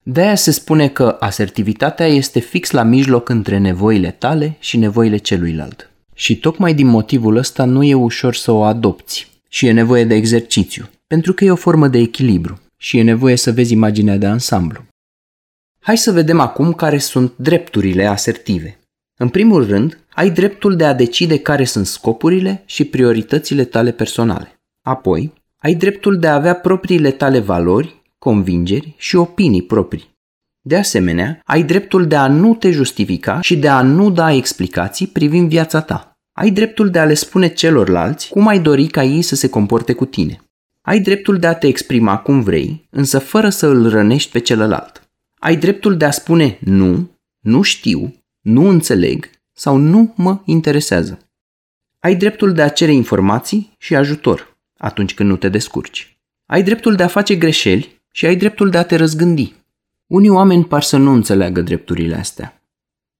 De 0.02 0.20
aia 0.20 0.34
se 0.34 0.50
spune 0.50 0.88
că 0.88 1.16
asertivitatea 1.20 2.06
este 2.06 2.38
fix 2.38 2.70
la 2.70 2.82
mijloc 2.82 3.28
între 3.28 3.58
nevoile 3.58 4.10
tale 4.10 4.56
și 4.58 4.76
nevoile 4.76 5.16
celuilalt. 5.16 5.90
Și 6.14 6.38
tocmai 6.38 6.74
din 6.74 6.86
motivul 6.86 7.36
ăsta 7.36 7.64
nu 7.64 7.82
e 7.82 7.94
ușor 7.94 8.34
să 8.34 8.50
o 8.52 8.62
adopți 8.62 9.30
și 9.48 9.66
e 9.66 9.72
nevoie 9.72 10.04
de 10.04 10.14
exercițiu, 10.14 10.88
pentru 11.06 11.32
că 11.32 11.44
e 11.44 11.50
o 11.50 11.56
formă 11.56 11.88
de 11.88 11.98
echilibru 11.98 12.60
și 12.76 12.98
e 12.98 13.02
nevoie 13.02 13.36
să 13.36 13.52
vezi 13.52 13.72
imaginea 13.72 14.16
de 14.16 14.26
ansamblu. 14.26 14.84
Hai 15.80 15.98
să 15.98 16.12
vedem 16.12 16.40
acum 16.40 16.72
care 16.72 16.98
sunt 16.98 17.32
drepturile 17.36 18.06
asertive. 18.06 18.78
În 19.20 19.28
primul 19.28 19.66
rând, 19.66 20.04
ai 20.14 20.30
dreptul 20.30 20.76
de 20.76 20.84
a 20.84 20.94
decide 20.94 21.38
care 21.38 21.64
sunt 21.64 21.86
scopurile 21.86 22.62
și 22.66 22.84
prioritățile 22.84 23.64
tale 23.64 23.92
personale. 23.92 24.60
Apoi, 24.82 25.32
ai 25.56 25.74
dreptul 25.74 26.18
de 26.18 26.26
a 26.26 26.34
avea 26.34 26.54
propriile 26.54 27.10
tale 27.10 27.38
valori, 27.38 28.02
convingeri 28.18 28.94
și 28.96 29.16
opinii 29.16 29.62
proprii. 29.62 30.16
De 30.60 30.76
asemenea, 30.76 31.42
ai 31.44 31.62
dreptul 31.62 32.06
de 32.06 32.16
a 32.16 32.28
nu 32.28 32.54
te 32.54 32.70
justifica 32.70 33.40
și 33.40 33.56
de 33.56 33.68
a 33.68 33.82
nu 33.82 34.10
da 34.10 34.32
explicații 34.32 35.06
privind 35.06 35.48
viața 35.48 35.80
ta. 35.80 36.12
Ai 36.32 36.50
dreptul 36.50 36.90
de 36.90 36.98
a 36.98 37.04
le 37.04 37.14
spune 37.14 37.48
celorlalți 37.48 38.28
cum 38.28 38.46
ai 38.46 38.60
dori 38.60 38.86
ca 38.86 39.04
ei 39.04 39.22
să 39.22 39.34
se 39.34 39.48
comporte 39.48 39.92
cu 39.92 40.04
tine. 40.04 40.40
Ai 40.82 41.00
dreptul 41.00 41.38
de 41.38 41.46
a 41.46 41.54
te 41.54 41.66
exprima 41.66 42.18
cum 42.18 42.42
vrei, 42.42 42.88
însă 42.90 43.18
fără 43.18 43.48
să 43.48 43.66
îl 43.66 43.88
rănești 43.88 44.30
pe 44.30 44.38
celălalt. 44.38 45.10
Ai 45.38 45.56
dreptul 45.56 45.96
de 45.96 46.04
a 46.04 46.10
spune 46.10 46.58
nu, 46.60 47.10
nu 47.40 47.62
știu, 47.62 48.14
nu 48.48 48.68
înțeleg 48.68 49.30
sau 49.52 49.76
nu 49.76 50.12
mă 50.16 50.40
interesează. 50.44 51.18
Ai 51.98 52.16
dreptul 52.16 52.52
de 52.52 52.62
a 52.62 52.68
cere 52.68 52.92
informații 52.92 53.74
și 53.78 53.96
ajutor 53.96 54.56
atunci 54.78 55.14
când 55.14 55.28
nu 55.28 55.36
te 55.36 55.48
descurci. 55.48 56.18
Ai 56.46 56.62
dreptul 56.62 56.94
de 56.94 57.02
a 57.02 57.06
face 57.06 57.36
greșeli 57.36 58.02
și 58.12 58.26
ai 58.26 58.36
dreptul 58.36 58.70
de 58.70 58.78
a 58.78 58.84
te 58.84 58.96
răzgândi. 58.96 59.54
Unii 60.06 60.28
oameni 60.28 60.64
par 60.64 60.82
să 60.82 60.96
nu 60.96 61.12
înțeleagă 61.12 61.60
drepturile 61.60 62.14
astea. 62.14 62.62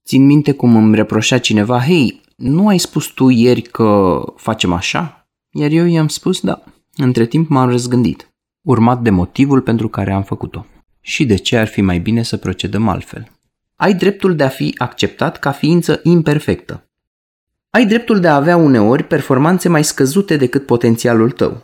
Țin 0.04 0.26
minte 0.26 0.52
cum 0.52 0.76
îmi 0.76 0.94
reproșea 0.94 1.38
cineva, 1.38 1.80
hei, 1.80 2.20
nu 2.36 2.68
ai 2.68 2.78
spus 2.78 3.06
tu 3.06 3.28
ieri 3.28 3.62
că 3.62 4.22
facem 4.36 4.72
așa? 4.72 5.28
Iar 5.50 5.70
eu 5.70 5.86
i-am 5.86 6.08
spus 6.08 6.40
da. 6.40 6.64
Între 6.96 7.26
timp 7.26 7.48
m-am 7.48 7.70
răzgândit, 7.70 8.30
urmat 8.62 9.02
de 9.02 9.10
motivul 9.10 9.60
pentru 9.60 9.88
care 9.88 10.12
am 10.12 10.22
făcut-o. 10.22 10.66
Și 11.00 11.26
de 11.26 11.34
ce 11.34 11.56
ar 11.56 11.66
fi 11.66 11.80
mai 11.80 11.98
bine 11.98 12.22
să 12.22 12.36
procedăm 12.36 12.88
altfel. 12.88 13.37
Ai 13.80 13.94
dreptul 13.94 14.36
de 14.36 14.44
a 14.44 14.48
fi 14.48 14.74
acceptat 14.78 15.38
ca 15.38 15.50
ființă 15.50 16.00
imperfectă. 16.02 16.88
Ai 17.70 17.86
dreptul 17.86 18.20
de 18.20 18.28
a 18.28 18.34
avea 18.34 18.56
uneori 18.56 19.04
performanțe 19.04 19.68
mai 19.68 19.84
scăzute 19.84 20.36
decât 20.36 20.66
potențialul 20.66 21.30
tău. 21.30 21.62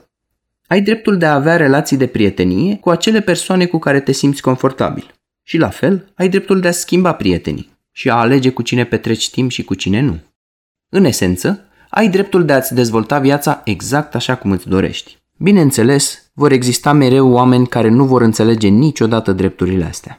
Ai 0.66 0.80
dreptul 0.80 1.18
de 1.18 1.26
a 1.26 1.34
avea 1.34 1.56
relații 1.56 1.96
de 1.96 2.06
prietenie 2.06 2.76
cu 2.76 2.90
acele 2.90 3.20
persoane 3.20 3.66
cu 3.66 3.78
care 3.78 4.00
te 4.00 4.12
simți 4.12 4.42
confortabil. 4.42 5.14
Și 5.42 5.58
la 5.58 5.68
fel, 5.68 6.12
ai 6.14 6.28
dreptul 6.28 6.60
de 6.60 6.68
a 6.68 6.72
schimba 6.72 7.12
prietenii 7.12 7.70
și 7.92 8.10
a 8.10 8.14
alege 8.14 8.50
cu 8.50 8.62
cine 8.62 8.84
petreci 8.84 9.30
timp 9.30 9.50
și 9.50 9.64
cu 9.64 9.74
cine 9.74 10.00
nu. 10.00 10.18
În 10.88 11.04
esență, 11.04 11.64
ai 11.88 12.08
dreptul 12.08 12.44
de 12.44 12.52
a-ți 12.52 12.74
dezvolta 12.74 13.18
viața 13.18 13.60
exact 13.64 14.14
așa 14.14 14.36
cum 14.36 14.50
îți 14.50 14.68
dorești. 14.68 15.18
Bineînțeles, 15.36 16.30
vor 16.32 16.52
exista 16.52 16.92
mereu 16.92 17.30
oameni 17.30 17.66
care 17.66 17.88
nu 17.88 18.04
vor 18.04 18.22
înțelege 18.22 18.68
niciodată 18.68 19.32
drepturile 19.32 19.84
astea. 19.84 20.18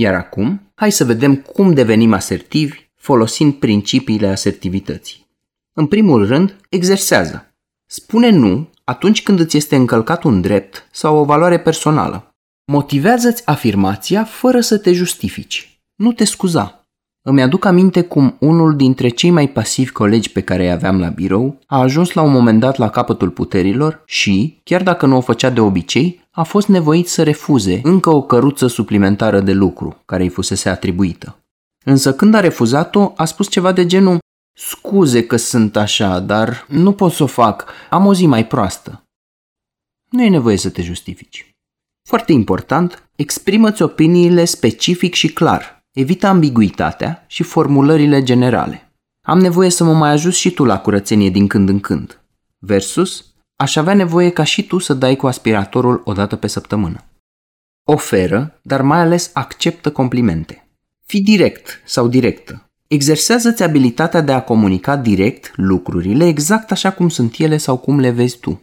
Iar 0.00 0.14
acum, 0.14 0.70
hai 0.74 0.92
să 0.92 1.04
vedem 1.04 1.36
cum 1.36 1.74
devenim 1.74 2.12
asertivi 2.12 2.78
folosind 2.94 3.54
principiile 3.54 4.26
asertivității. 4.26 5.26
În 5.72 5.86
primul 5.86 6.26
rând, 6.26 6.56
exersează. 6.68 7.54
Spune 7.86 8.30
nu 8.30 8.70
atunci 8.84 9.22
când 9.22 9.40
îți 9.40 9.56
este 9.56 9.76
încălcat 9.76 10.22
un 10.22 10.40
drept 10.40 10.88
sau 10.92 11.16
o 11.16 11.24
valoare 11.24 11.58
personală. 11.58 12.34
Motivează-ți 12.72 13.46
afirmația 13.46 14.24
fără 14.24 14.60
să 14.60 14.78
te 14.78 14.92
justifici. 14.92 15.80
Nu 15.94 16.12
te 16.12 16.24
scuza. 16.24 16.86
Îmi 17.22 17.42
aduc 17.42 17.64
aminte 17.64 18.02
cum 18.02 18.36
unul 18.40 18.76
dintre 18.76 19.08
cei 19.08 19.30
mai 19.30 19.48
pasivi 19.48 19.90
colegi 19.90 20.32
pe 20.32 20.40
care 20.40 20.62
îi 20.62 20.70
aveam 20.70 21.00
la 21.00 21.08
birou 21.08 21.58
a 21.66 21.80
ajuns 21.80 22.12
la 22.12 22.22
un 22.22 22.32
moment 22.32 22.60
dat 22.60 22.76
la 22.76 22.90
capătul 22.90 23.30
puterilor 23.30 24.02
și, 24.06 24.60
chiar 24.64 24.82
dacă 24.82 25.06
nu 25.06 25.16
o 25.16 25.20
făcea 25.20 25.50
de 25.50 25.60
obicei, 25.60 26.27
a 26.38 26.42
fost 26.42 26.68
nevoit 26.68 27.08
să 27.08 27.22
refuze 27.22 27.80
încă 27.82 28.10
o 28.10 28.22
căruță 28.22 28.66
suplimentară 28.66 29.40
de 29.40 29.52
lucru 29.52 30.02
care 30.04 30.22
îi 30.22 30.28
fusese 30.28 30.68
atribuită. 30.68 31.38
Însă 31.84 32.14
când 32.14 32.34
a 32.34 32.40
refuzat-o, 32.40 33.12
a 33.16 33.24
spus 33.24 33.48
ceva 33.48 33.72
de 33.72 33.86
genul 33.86 34.18
Scuze 34.52 35.26
că 35.26 35.36
sunt 35.36 35.76
așa, 35.76 36.20
dar 36.20 36.66
nu 36.68 36.92
pot 36.92 37.12
să 37.12 37.22
o 37.22 37.26
fac, 37.26 37.72
am 37.90 38.06
o 38.06 38.14
zi 38.14 38.26
mai 38.26 38.46
proastă. 38.46 39.02
Nu 40.10 40.22
e 40.22 40.28
nevoie 40.28 40.56
să 40.56 40.70
te 40.70 40.82
justifici. 40.82 41.50
Foarte 42.08 42.32
important, 42.32 43.08
exprimă-ți 43.16 43.82
opiniile 43.82 44.44
specific 44.44 45.14
și 45.14 45.32
clar, 45.32 45.78
Evită 45.92 46.26
ambiguitatea 46.26 47.24
și 47.26 47.42
formulările 47.42 48.22
generale. 48.22 48.92
Am 49.22 49.38
nevoie 49.38 49.70
să 49.70 49.84
mă 49.84 49.92
mai 49.92 50.10
ajut 50.10 50.34
și 50.34 50.50
tu 50.50 50.64
la 50.64 50.80
curățenie 50.80 51.30
din 51.30 51.46
când 51.46 51.68
în 51.68 51.80
când. 51.80 52.20
Versus, 52.58 53.27
aș 53.60 53.76
avea 53.76 53.94
nevoie 53.94 54.30
ca 54.30 54.44
și 54.44 54.66
tu 54.66 54.78
să 54.78 54.94
dai 54.94 55.16
cu 55.16 55.26
aspiratorul 55.26 56.02
o 56.04 56.12
dată 56.12 56.36
pe 56.36 56.46
săptămână. 56.46 57.04
Oferă, 57.84 58.60
dar 58.62 58.82
mai 58.82 58.98
ales 58.98 59.30
acceptă 59.34 59.92
complimente. 59.92 60.68
Fii 61.06 61.20
direct 61.20 61.82
sau 61.84 62.08
directă. 62.08 62.70
Exersează-ți 62.86 63.62
abilitatea 63.62 64.20
de 64.20 64.32
a 64.32 64.42
comunica 64.42 64.96
direct 64.96 65.52
lucrurile 65.56 66.26
exact 66.26 66.70
așa 66.70 66.92
cum 66.92 67.08
sunt 67.08 67.34
ele 67.38 67.56
sau 67.56 67.76
cum 67.76 68.00
le 68.00 68.10
vezi 68.10 68.38
tu. 68.38 68.62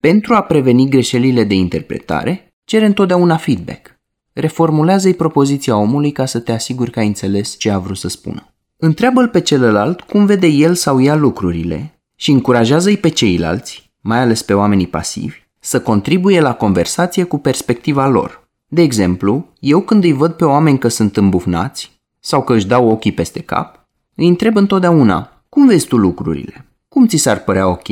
Pentru 0.00 0.34
a 0.34 0.42
preveni 0.42 0.88
greșelile 0.88 1.44
de 1.44 1.54
interpretare, 1.54 2.54
cere 2.64 2.86
întotdeauna 2.86 3.36
feedback. 3.36 4.00
Reformulează-i 4.32 5.14
propoziția 5.14 5.76
omului 5.76 6.12
ca 6.12 6.26
să 6.26 6.40
te 6.40 6.52
asiguri 6.52 6.90
că 6.90 6.98
ai 6.98 7.06
înțeles 7.06 7.58
ce 7.58 7.70
a 7.70 7.78
vrut 7.78 7.96
să 7.96 8.08
spună. 8.08 8.54
Întreabă-l 8.76 9.28
pe 9.28 9.40
celălalt 9.40 10.00
cum 10.00 10.26
vede 10.26 10.46
el 10.46 10.74
sau 10.74 11.02
ea 11.02 11.14
lucrurile 11.14 12.00
și 12.16 12.30
încurajează-i 12.30 12.96
pe 12.96 13.08
ceilalți, 13.08 13.81
mai 14.02 14.18
ales 14.18 14.42
pe 14.42 14.54
oamenii 14.54 14.86
pasivi, 14.86 15.42
să 15.58 15.80
contribuie 15.80 16.40
la 16.40 16.54
conversație 16.54 17.24
cu 17.24 17.38
perspectiva 17.38 18.06
lor. 18.06 18.48
De 18.66 18.82
exemplu, 18.82 19.46
eu 19.60 19.80
când 19.80 20.04
îi 20.04 20.12
văd 20.12 20.32
pe 20.32 20.44
oameni 20.44 20.78
că 20.78 20.88
sunt 20.88 21.16
îmbufnați 21.16 22.00
sau 22.20 22.42
că 22.42 22.54
își 22.54 22.66
dau 22.66 22.88
ochii 22.88 23.12
peste 23.12 23.40
cap, 23.40 23.88
îi 24.14 24.28
întreb 24.28 24.56
întotdeauna, 24.56 25.44
cum 25.48 25.66
vezi 25.66 25.86
tu 25.86 25.96
lucrurile? 25.96 26.66
Cum 26.88 27.06
ți 27.06 27.16
s-ar 27.16 27.38
părea 27.38 27.68
ok? 27.68 27.88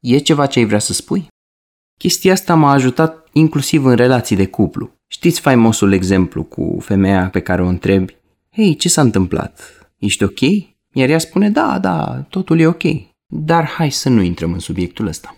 E 0.00 0.18
ceva 0.18 0.46
ce 0.46 0.58
ai 0.58 0.64
vrea 0.64 0.78
să 0.78 0.92
spui? 0.92 1.26
Chestia 1.98 2.32
asta 2.32 2.54
m-a 2.54 2.72
ajutat 2.72 3.28
inclusiv 3.32 3.84
în 3.84 3.94
relații 3.94 4.36
de 4.36 4.46
cuplu. 4.46 4.90
Știți 5.06 5.40
faimosul 5.40 5.92
exemplu 5.92 6.42
cu 6.42 6.76
femeia 6.80 7.28
pe 7.28 7.40
care 7.40 7.62
o 7.62 7.66
întrebi, 7.66 8.16
Hei, 8.52 8.76
ce 8.76 8.88
s-a 8.88 9.00
întâmplat? 9.00 9.60
Ești 9.98 10.22
ok? 10.22 10.40
Iar 10.92 11.08
ea 11.08 11.18
spune, 11.18 11.50
da, 11.50 11.78
da, 11.78 12.26
totul 12.28 12.60
e 12.60 12.66
ok. 12.66 12.82
Dar 13.26 13.64
hai 13.64 13.90
să 13.90 14.08
nu 14.08 14.22
intrăm 14.22 14.52
în 14.52 14.58
subiectul 14.58 15.06
ăsta. 15.06 15.34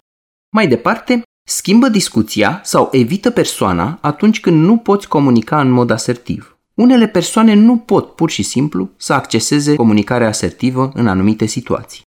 Mai 0.55 0.69
departe, 0.69 1.23
schimbă 1.45 1.89
discuția 1.89 2.61
sau 2.65 2.89
evită 2.91 3.31
persoana 3.31 3.99
atunci 4.01 4.41
când 4.41 4.65
nu 4.65 4.77
poți 4.77 5.09
comunica 5.09 5.61
în 5.61 5.71
mod 5.71 5.91
asertiv. 5.91 6.59
Unele 6.75 7.07
persoane 7.07 7.55
nu 7.55 7.77
pot 7.77 8.15
pur 8.15 8.31
și 8.31 8.43
simplu 8.43 8.91
să 8.97 9.13
acceseze 9.13 9.75
comunicarea 9.75 10.29
asertivă 10.29 10.91
în 10.95 11.09
anumite 11.09 11.47
situații. 11.47 12.03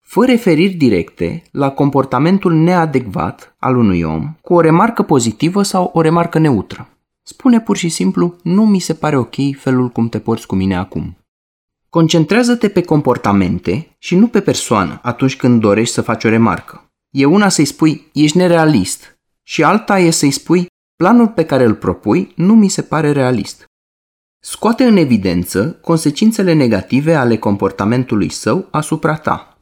Fă 0.00 0.24
referiri 0.24 0.72
directe 0.72 1.42
la 1.50 1.70
comportamentul 1.70 2.52
neadecvat 2.52 3.54
al 3.58 3.76
unui 3.76 4.02
om 4.02 4.34
cu 4.40 4.54
o 4.54 4.60
remarcă 4.60 5.02
pozitivă 5.02 5.62
sau 5.62 5.90
o 5.94 6.00
remarcă 6.00 6.38
neutră. 6.38 6.88
Spune 7.22 7.60
pur 7.60 7.76
și 7.76 7.88
simplu, 7.88 8.36
nu 8.42 8.66
mi 8.66 8.78
se 8.78 8.94
pare 8.94 9.16
ok 9.16 9.34
felul 9.56 9.88
cum 9.88 10.08
te 10.08 10.18
porți 10.18 10.46
cu 10.46 10.54
mine 10.54 10.76
acum. 10.76 11.16
Concentrează-te 11.88 12.68
pe 12.68 12.82
comportamente 12.82 13.96
și 13.98 14.16
nu 14.16 14.26
pe 14.26 14.40
persoană 14.40 15.00
atunci 15.02 15.36
când 15.36 15.60
dorești 15.60 15.94
să 15.94 16.02
faci 16.02 16.24
o 16.24 16.28
remarcă. 16.28 16.86
E 17.12 17.24
una 17.24 17.48
să-i 17.48 17.64
spui, 17.64 18.10
ești 18.12 18.36
nerealist 18.36 19.18
și 19.42 19.62
alta 19.62 19.98
e 19.98 20.10
să-i 20.10 20.30
spui, 20.30 20.66
planul 20.96 21.28
pe 21.28 21.44
care 21.44 21.64
îl 21.64 21.74
propui 21.74 22.32
nu 22.36 22.54
mi 22.54 22.68
se 22.68 22.82
pare 22.82 23.12
realist. 23.12 23.64
Scoate 24.44 24.84
în 24.84 24.96
evidență 24.96 25.78
consecințele 25.82 26.52
negative 26.52 27.14
ale 27.14 27.36
comportamentului 27.38 28.28
său 28.28 28.68
asupra 28.70 29.16
ta. 29.16 29.58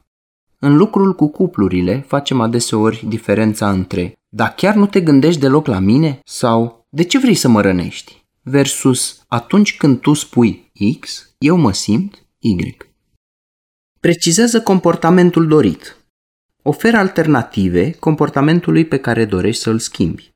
În 0.59 0.77
lucrul 0.77 1.15
cu 1.15 1.27
cuplurile 1.27 2.05
facem 2.07 2.41
adeseori 2.41 3.05
diferența 3.07 3.69
între 3.69 4.13
da 4.29 4.49
chiar 4.49 4.75
nu 4.75 4.85
te 4.85 5.01
gândești 5.01 5.39
deloc 5.39 5.67
la 5.67 5.79
mine 5.79 6.19
sau 6.25 6.85
de 6.89 7.03
ce 7.03 7.19
vrei 7.19 7.35
să 7.35 7.47
mă 7.47 7.61
rănești? 7.61 8.25
Versus 8.41 9.23
atunci 9.27 9.77
când 9.77 9.99
tu 9.99 10.13
spui 10.13 10.71
X, 10.99 11.29
eu 11.37 11.57
mă 11.57 11.73
simt 11.73 12.25
Y. 12.39 12.77
Precizează 13.99 14.61
comportamentul 14.61 15.47
dorit. 15.47 16.00
Oferă 16.63 16.97
alternative 16.97 17.91
comportamentului 17.91 18.85
pe 18.85 18.97
care 18.97 19.25
dorești 19.25 19.61
să-l 19.61 19.79
schimbi. 19.79 20.33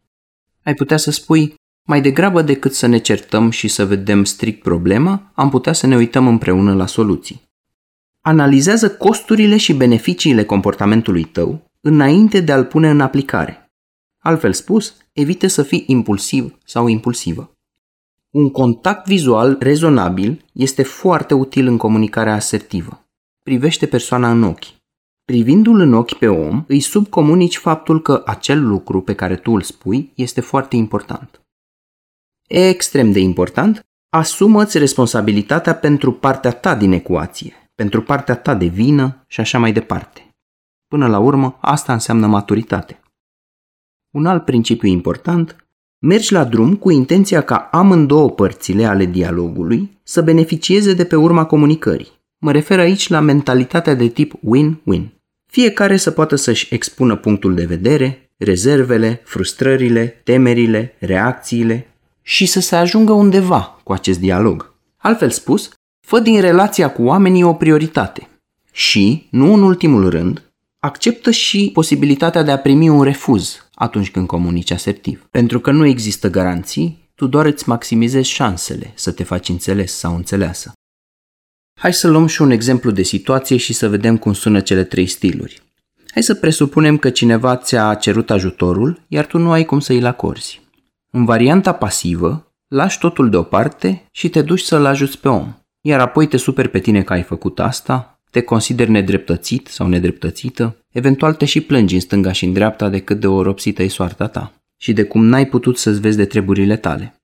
Ai 0.63 0.73
putea 0.73 0.97
să 0.97 1.11
spui, 1.11 1.53
mai 1.87 2.01
degrabă 2.01 2.41
decât 2.41 2.73
să 2.73 2.85
ne 2.85 2.97
certăm 2.97 3.49
și 3.49 3.67
să 3.67 3.85
vedem 3.85 4.23
strict 4.23 4.61
problema, 4.61 5.31
am 5.33 5.49
putea 5.49 5.73
să 5.73 5.87
ne 5.87 5.95
uităm 5.95 6.27
împreună 6.27 6.73
la 6.73 6.85
soluții. 6.85 7.41
Analizează 8.21 8.91
costurile 8.91 9.57
și 9.57 9.73
beneficiile 9.73 10.43
comportamentului 10.43 11.23
tău 11.23 11.71
înainte 11.81 12.39
de 12.39 12.51
a-l 12.51 12.65
pune 12.65 12.89
în 12.89 13.01
aplicare. 13.01 13.71
Altfel 14.19 14.53
spus, 14.53 14.95
evite 15.13 15.47
să 15.47 15.63
fii 15.63 15.83
impulsiv 15.87 16.57
sau 16.63 16.87
impulsivă. 16.87 17.51
Un 18.29 18.49
contact 18.49 19.07
vizual 19.07 19.57
rezonabil 19.59 20.45
este 20.53 20.83
foarte 20.83 21.33
util 21.33 21.67
în 21.67 21.77
comunicarea 21.77 22.33
asertivă. 22.33 23.05
Privește 23.43 23.85
persoana 23.85 24.31
în 24.31 24.43
ochi. 24.43 24.65
Privindu-l 25.25 25.79
în 25.79 25.93
ochi 25.93 26.17
pe 26.17 26.27
om, 26.27 26.63
îi 26.67 26.79
subcomunici 26.79 27.57
faptul 27.57 28.01
că 28.01 28.21
acel 28.25 28.67
lucru 28.67 29.01
pe 29.01 29.15
care 29.15 29.35
tu 29.35 29.51
îl 29.51 29.61
spui 29.61 30.11
este 30.15 30.41
foarte 30.41 30.75
important. 30.75 31.41
Extrem 32.47 33.11
de 33.11 33.19
important, 33.19 33.85
asumă-ți 34.09 34.77
responsabilitatea 34.77 35.75
pentru 35.75 36.11
partea 36.13 36.51
ta 36.51 36.75
din 36.75 36.91
ecuație, 36.91 37.71
pentru 37.75 38.01
partea 38.01 38.35
ta 38.35 38.55
de 38.55 38.65
vină 38.65 39.23
și 39.27 39.39
așa 39.39 39.59
mai 39.59 39.73
departe. 39.73 40.29
Până 40.87 41.07
la 41.07 41.19
urmă, 41.19 41.57
asta 41.61 41.93
înseamnă 41.93 42.27
maturitate. 42.27 42.99
Un 44.09 44.25
alt 44.25 44.45
principiu 44.45 44.87
important, 44.87 45.65
Mergi 45.99 46.33
la 46.33 46.43
drum 46.43 46.75
cu 46.75 46.91
intenția 46.91 47.41
ca 47.41 47.69
amândouă 47.71 48.29
părțile 48.29 48.85
ale 48.85 49.05
dialogului 49.05 49.99
să 50.03 50.21
beneficieze 50.21 50.93
de 50.93 51.05
pe 51.05 51.15
urma 51.15 51.45
comunicării. 51.45 52.11
Mă 52.37 52.51
refer 52.51 52.79
aici 52.79 53.07
la 53.07 53.19
mentalitatea 53.19 53.93
de 53.93 54.07
tip 54.07 54.33
win-win. 54.33 55.14
Fiecare 55.55 55.97
să 55.97 56.11
poată 56.11 56.35
să-și 56.35 56.73
expună 56.73 57.15
punctul 57.15 57.55
de 57.55 57.65
vedere, 57.65 58.31
rezervele, 58.37 59.21
frustrările, 59.25 60.21
temerile, 60.23 60.95
reacțiile 60.99 61.95
și 62.21 62.45
să 62.45 62.59
se 62.59 62.75
ajungă 62.75 63.11
undeva 63.11 63.79
cu 63.83 63.93
acest 63.93 64.19
dialog. 64.19 64.73
Altfel 64.97 65.29
spus, 65.29 65.69
fă 66.07 66.19
din 66.19 66.41
relația 66.41 66.91
cu 66.91 67.03
oamenii 67.03 67.43
o 67.43 67.53
prioritate. 67.53 68.27
Și, 68.71 69.27
nu 69.31 69.53
în 69.53 69.61
ultimul 69.61 70.09
rând, 70.09 70.51
acceptă 70.79 71.31
și 71.31 71.69
posibilitatea 71.73 72.43
de 72.43 72.51
a 72.51 72.57
primi 72.59 72.89
un 72.89 73.03
refuz 73.03 73.69
atunci 73.73 74.11
când 74.11 74.27
comunici 74.27 74.71
asertiv. 74.71 75.27
Pentru 75.31 75.59
că 75.59 75.71
nu 75.71 75.85
există 75.85 76.29
garanții, 76.29 77.09
tu 77.15 77.27
doar 77.27 77.45
îți 77.45 77.69
maximizezi 77.69 78.29
șansele 78.29 78.91
să 78.95 79.11
te 79.11 79.23
faci 79.23 79.49
înțeles 79.49 79.93
sau 79.93 80.15
înțeleasă. 80.15 80.71
Hai 81.79 81.93
să 81.93 82.07
luăm 82.07 82.27
și 82.27 82.41
un 82.41 82.51
exemplu 82.51 82.91
de 82.91 83.03
situație 83.03 83.57
și 83.57 83.73
să 83.73 83.89
vedem 83.89 84.17
cum 84.17 84.33
sună 84.33 84.59
cele 84.59 84.83
trei 84.83 85.07
stiluri. 85.07 85.61
Hai 86.11 86.23
să 86.23 86.35
presupunem 86.35 86.97
că 86.97 87.09
cineva 87.09 87.55
ți-a 87.55 87.93
cerut 87.93 88.29
ajutorul, 88.29 89.01
iar 89.07 89.25
tu 89.25 89.37
nu 89.37 89.51
ai 89.51 89.65
cum 89.65 89.79
să 89.79 89.93
îl 89.93 90.05
acorzi. 90.05 90.61
În 91.11 91.25
varianta 91.25 91.73
pasivă, 91.73 92.53
lași 92.67 92.99
totul 92.99 93.29
deoparte 93.29 94.07
și 94.11 94.29
te 94.29 94.41
duci 94.41 94.61
să-l 94.61 94.85
ajuți 94.85 95.19
pe 95.19 95.27
om. 95.27 95.53
Iar 95.81 95.99
apoi 95.99 96.27
te 96.27 96.37
superi 96.37 96.69
pe 96.69 96.79
tine 96.79 97.01
că 97.01 97.13
ai 97.13 97.23
făcut 97.23 97.59
asta, 97.59 98.19
te 98.31 98.41
consideri 98.41 98.91
nedreptățit 98.91 99.67
sau 99.67 99.87
nedreptățită, 99.87 100.77
eventual 100.91 101.33
te 101.33 101.45
și 101.45 101.61
plângi 101.61 101.93
în 101.93 102.01
stânga 102.01 102.31
și 102.31 102.45
în 102.45 102.53
dreapta 102.53 102.89
de 102.89 102.99
cât 102.99 103.19
de 103.19 103.27
oropsită 103.27 103.83
e 103.83 103.87
soarta 103.87 104.27
ta 104.27 104.53
și 104.77 104.93
de 104.93 105.03
cum 105.03 105.25
n-ai 105.25 105.47
putut 105.47 105.77
să-ți 105.77 105.99
vezi 105.99 106.17
de 106.17 106.25
treburile 106.25 106.77
tale. 106.77 107.15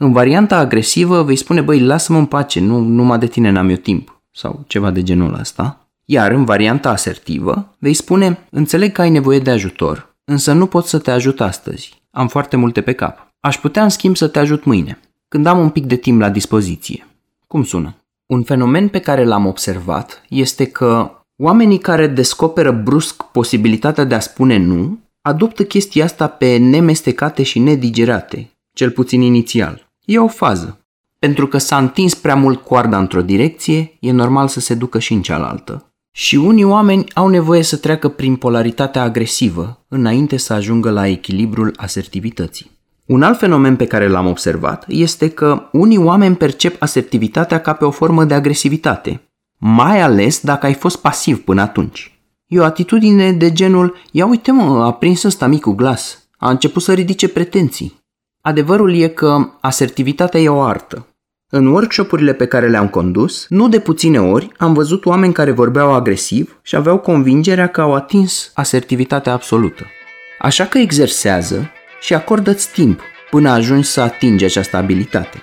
În 0.00 0.12
varianta 0.12 0.56
agresivă 0.56 1.22
vei 1.22 1.36
spune, 1.36 1.60
băi, 1.60 1.80
lasă-mă 1.80 2.18
în 2.18 2.26
pace, 2.26 2.60
nu 2.60 2.78
numai 2.78 3.18
de 3.18 3.26
tine 3.26 3.50
n-am 3.50 3.68
eu 3.68 3.76
timp 3.76 4.22
sau 4.30 4.64
ceva 4.66 4.90
de 4.90 5.02
genul 5.02 5.36
ăsta. 5.40 5.88
Iar 6.04 6.30
în 6.30 6.44
varianta 6.44 6.90
asertivă 6.90 7.74
vei 7.78 7.94
spune, 7.94 8.46
înțeleg 8.50 8.92
că 8.92 9.00
ai 9.00 9.10
nevoie 9.10 9.38
de 9.38 9.50
ajutor, 9.50 10.16
însă 10.24 10.52
nu 10.52 10.66
pot 10.66 10.86
să 10.86 10.98
te 10.98 11.10
ajut 11.10 11.40
astăzi, 11.40 12.02
am 12.10 12.28
foarte 12.28 12.56
multe 12.56 12.80
pe 12.80 12.92
cap. 12.92 13.32
Aș 13.40 13.58
putea 13.58 13.82
în 13.82 13.88
schimb 13.88 14.16
să 14.16 14.28
te 14.28 14.38
ajut 14.38 14.64
mâine, 14.64 14.98
când 15.28 15.46
am 15.46 15.58
un 15.58 15.70
pic 15.70 15.84
de 15.84 15.96
timp 15.96 16.20
la 16.20 16.30
dispoziție. 16.30 17.06
Cum 17.46 17.64
sună? 17.64 17.96
Un 18.26 18.42
fenomen 18.42 18.88
pe 18.88 18.98
care 18.98 19.24
l-am 19.24 19.46
observat 19.46 20.22
este 20.28 20.66
că 20.66 21.10
oamenii 21.36 21.78
care 21.78 22.06
descoperă 22.06 22.72
brusc 22.72 23.22
posibilitatea 23.22 24.04
de 24.04 24.14
a 24.14 24.20
spune 24.20 24.56
nu, 24.56 24.98
adoptă 25.22 25.64
chestia 25.64 26.04
asta 26.04 26.26
pe 26.26 26.56
nemestecate 26.56 27.42
și 27.42 27.58
nedigerate, 27.58 28.50
cel 28.72 28.90
puțin 28.90 29.20
inițial. 29.20 29.87
E 30.08 30.18
o 30.18 30.28
fază. 30.28 30.86
Pentru 31.18 31.46
că 31.46 31.58
s-a 31.58 31.78
întins 31.78 32.14
prea 32.14 32.36
mult 32.36 32.64
coarda 32.64 32.98
într-o 32.98 33.22
direcție, 33.22 33.96
e 34.00 34.12
normal 34.12 34.48
să 34.48 34.60
se 34.60 34.74
ducă 34.74 34.98
și 34.98 35.12
în 35.12 35.22
cealaltă. 35.22 35.92
Și 36.10 36.36
unii 36.36 36.64
oameni 36.64 37.04
au 37.14 37.28
nevoie 37.28 37.62
să 37.62 37.76
treacă 37.76 38.08
prin 38.08 38.36
polaritatea 38.36 39.02
agresivă 39.02 39.84
înainte 39.88 40.36
să 40.36 40.52
ajungă 40.52 40.90
la 40.90 41.06
echilibrul 41.06 41.72
asertivității. 41.76 42.70
Un 43.06 43.22
alt 43.22 43.38
fenomen 43.38 43.76
pe 43.76 43.86
care 43.86 44.08
l-am 44.08 44.26
observat 44.26 44.84
este 44.88 45.30
că 45.30 45.68
unii 45.72 45.98
oameni 45.98 46.36
percep 46.36 46.82
asertivitatea 46.82 47.60
ca 47.60 47.72
pe 47.72 47.84
o 47.84 47.90
formă 47.90 48.24
de 48.24 48.34
agresivitate, 48.34 49.30
mai 49.56 50.00
ales 50.00 50.40
dacă 50.40 50.66
ai 50.66 50.74
fost 50.74 50.96
pasiv 50.96 51.44
până 51.44 51.60
atunci. 51.60 52.18
E 52.46 52.60
o 52.60 52.64
atitudine 52.64 53.32
de 53.32 53.52
genul, 53.52 53.96
ia 54.10 54.26
uite 54.26 54.52
mă, 54.52 54.84
a 54.84 54.92
prins 54.92 55.22
ăsta 55.22 55.46
micul 55.46 55.74
glas, 55.74 56.28
a 56.38 56.50
început 56.50 56.82
să 56.82 56.92
ridice 56.92 57.28
pretenții. 57.28 58.06
Adevărul 58.40 58.94
e 58.94 59.08
că 59.08 59.50
asertivitatea 59.60 60.40
e 60.40 60.48
o 60.48 60.62
artă. 60.62 61.06
În 61.50 61.66
workshopurile 61.66 62.32
pe 62.32 62.46
care 62.46 62.68
le-am 62.68 62.88
condus, 62.88 63.46
nu 63.48 63.68
de 63.68 63.80
puține 63.80 64.20
ori 64.20 64.52
am 64.56 64.72
văzut 64.72 65.06
oameni 65.06 65.32
care 65.32 65.50
vorbeau 65.50 65.92
agresiv 65.92 66.58
și 66.62 66.76
aveau 66.76 66.98
convingerea 66.98 67.68
că 67.68 67.80
au 67.80 67.94
atins 67.94 68.50
asertivitatea 68.54 69.32
absolută. 69.32 69.86
Așa 70.38 70.64
că 70.64 70.78
exersează 70.78 71.70
și 72.00 72.14
acordă-ți 72.14 72.72
timp 72.72 73.00
până 73.30 73.50
ajungi 73.50 73.88
să 73.88 74.00
atingi 74.00 74.44
această 74.44 74.76
abilitate. 74.76 75.42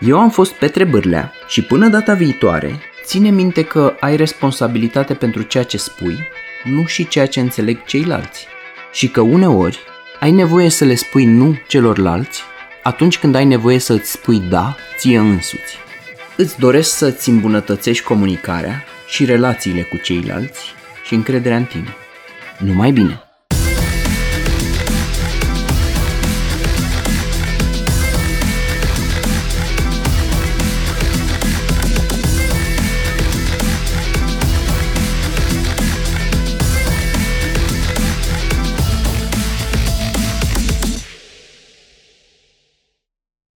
Eu 0.00 0.18
am 0.18 0.30
fost 0.30 0.52
Petre 0.52 0.84
Bârlea 0.84 1.32
și 1.46 1.62
până 1.62 1.88
data 1.88 2.14
viitoare, 2.14 2.78
ține 3.04 3.30
minte 3.30 3.64
că 3.64 3.94
ai 4.00 4.16
responsabilitate 4.16 5.14
pentru 5.14 5.42
ceea 5.42 5.64
ce 5.64 5.76
spui, 5.76 6.18
nu 6.64 6.84
și 6.84 7.08
ceea 7.08 7.26
ce 7.26 7.40
înțeleg 7.40 7.84
ceilalți. 7.84 8.46
Și 8.92 9.08
că 9.08 9.20
uneori 9.20 9.78
ai 10.20 10.30
nevoie 10.30 10.68
să 10.68 10.84
le 10.84 10.94
spui 10.94 11.24
nu 11.24 11.58
celorlalți 11.68 12.42
atunci 12.82 13.18
când 13.18 13.34
ai 13.34 13.44
nevoie 13.44 13.78
să 13.78 13.92
îți 13.92 14.10
spui 14.10 14.40
da 14.40 14.76
ție 14.96 15.18
însuți. 15.18 15.78
Îți 16.36 16.58
doresc 16.58 16.96
să-ți 16.96 17.28
îmbunătățești 17.28 18.04
comunicarea 18.04 18.84
și 19.06 19.24
relațiile 19.24 19.82
cu 19.82 19.96
ceilalți 19.96 20.74
și 21.04 21.14
încrederea 21.14 21.56
în 21.56 21.64
tine. 21.64 21.96
Numai 22.58 22.90
bine! 22.90 23.27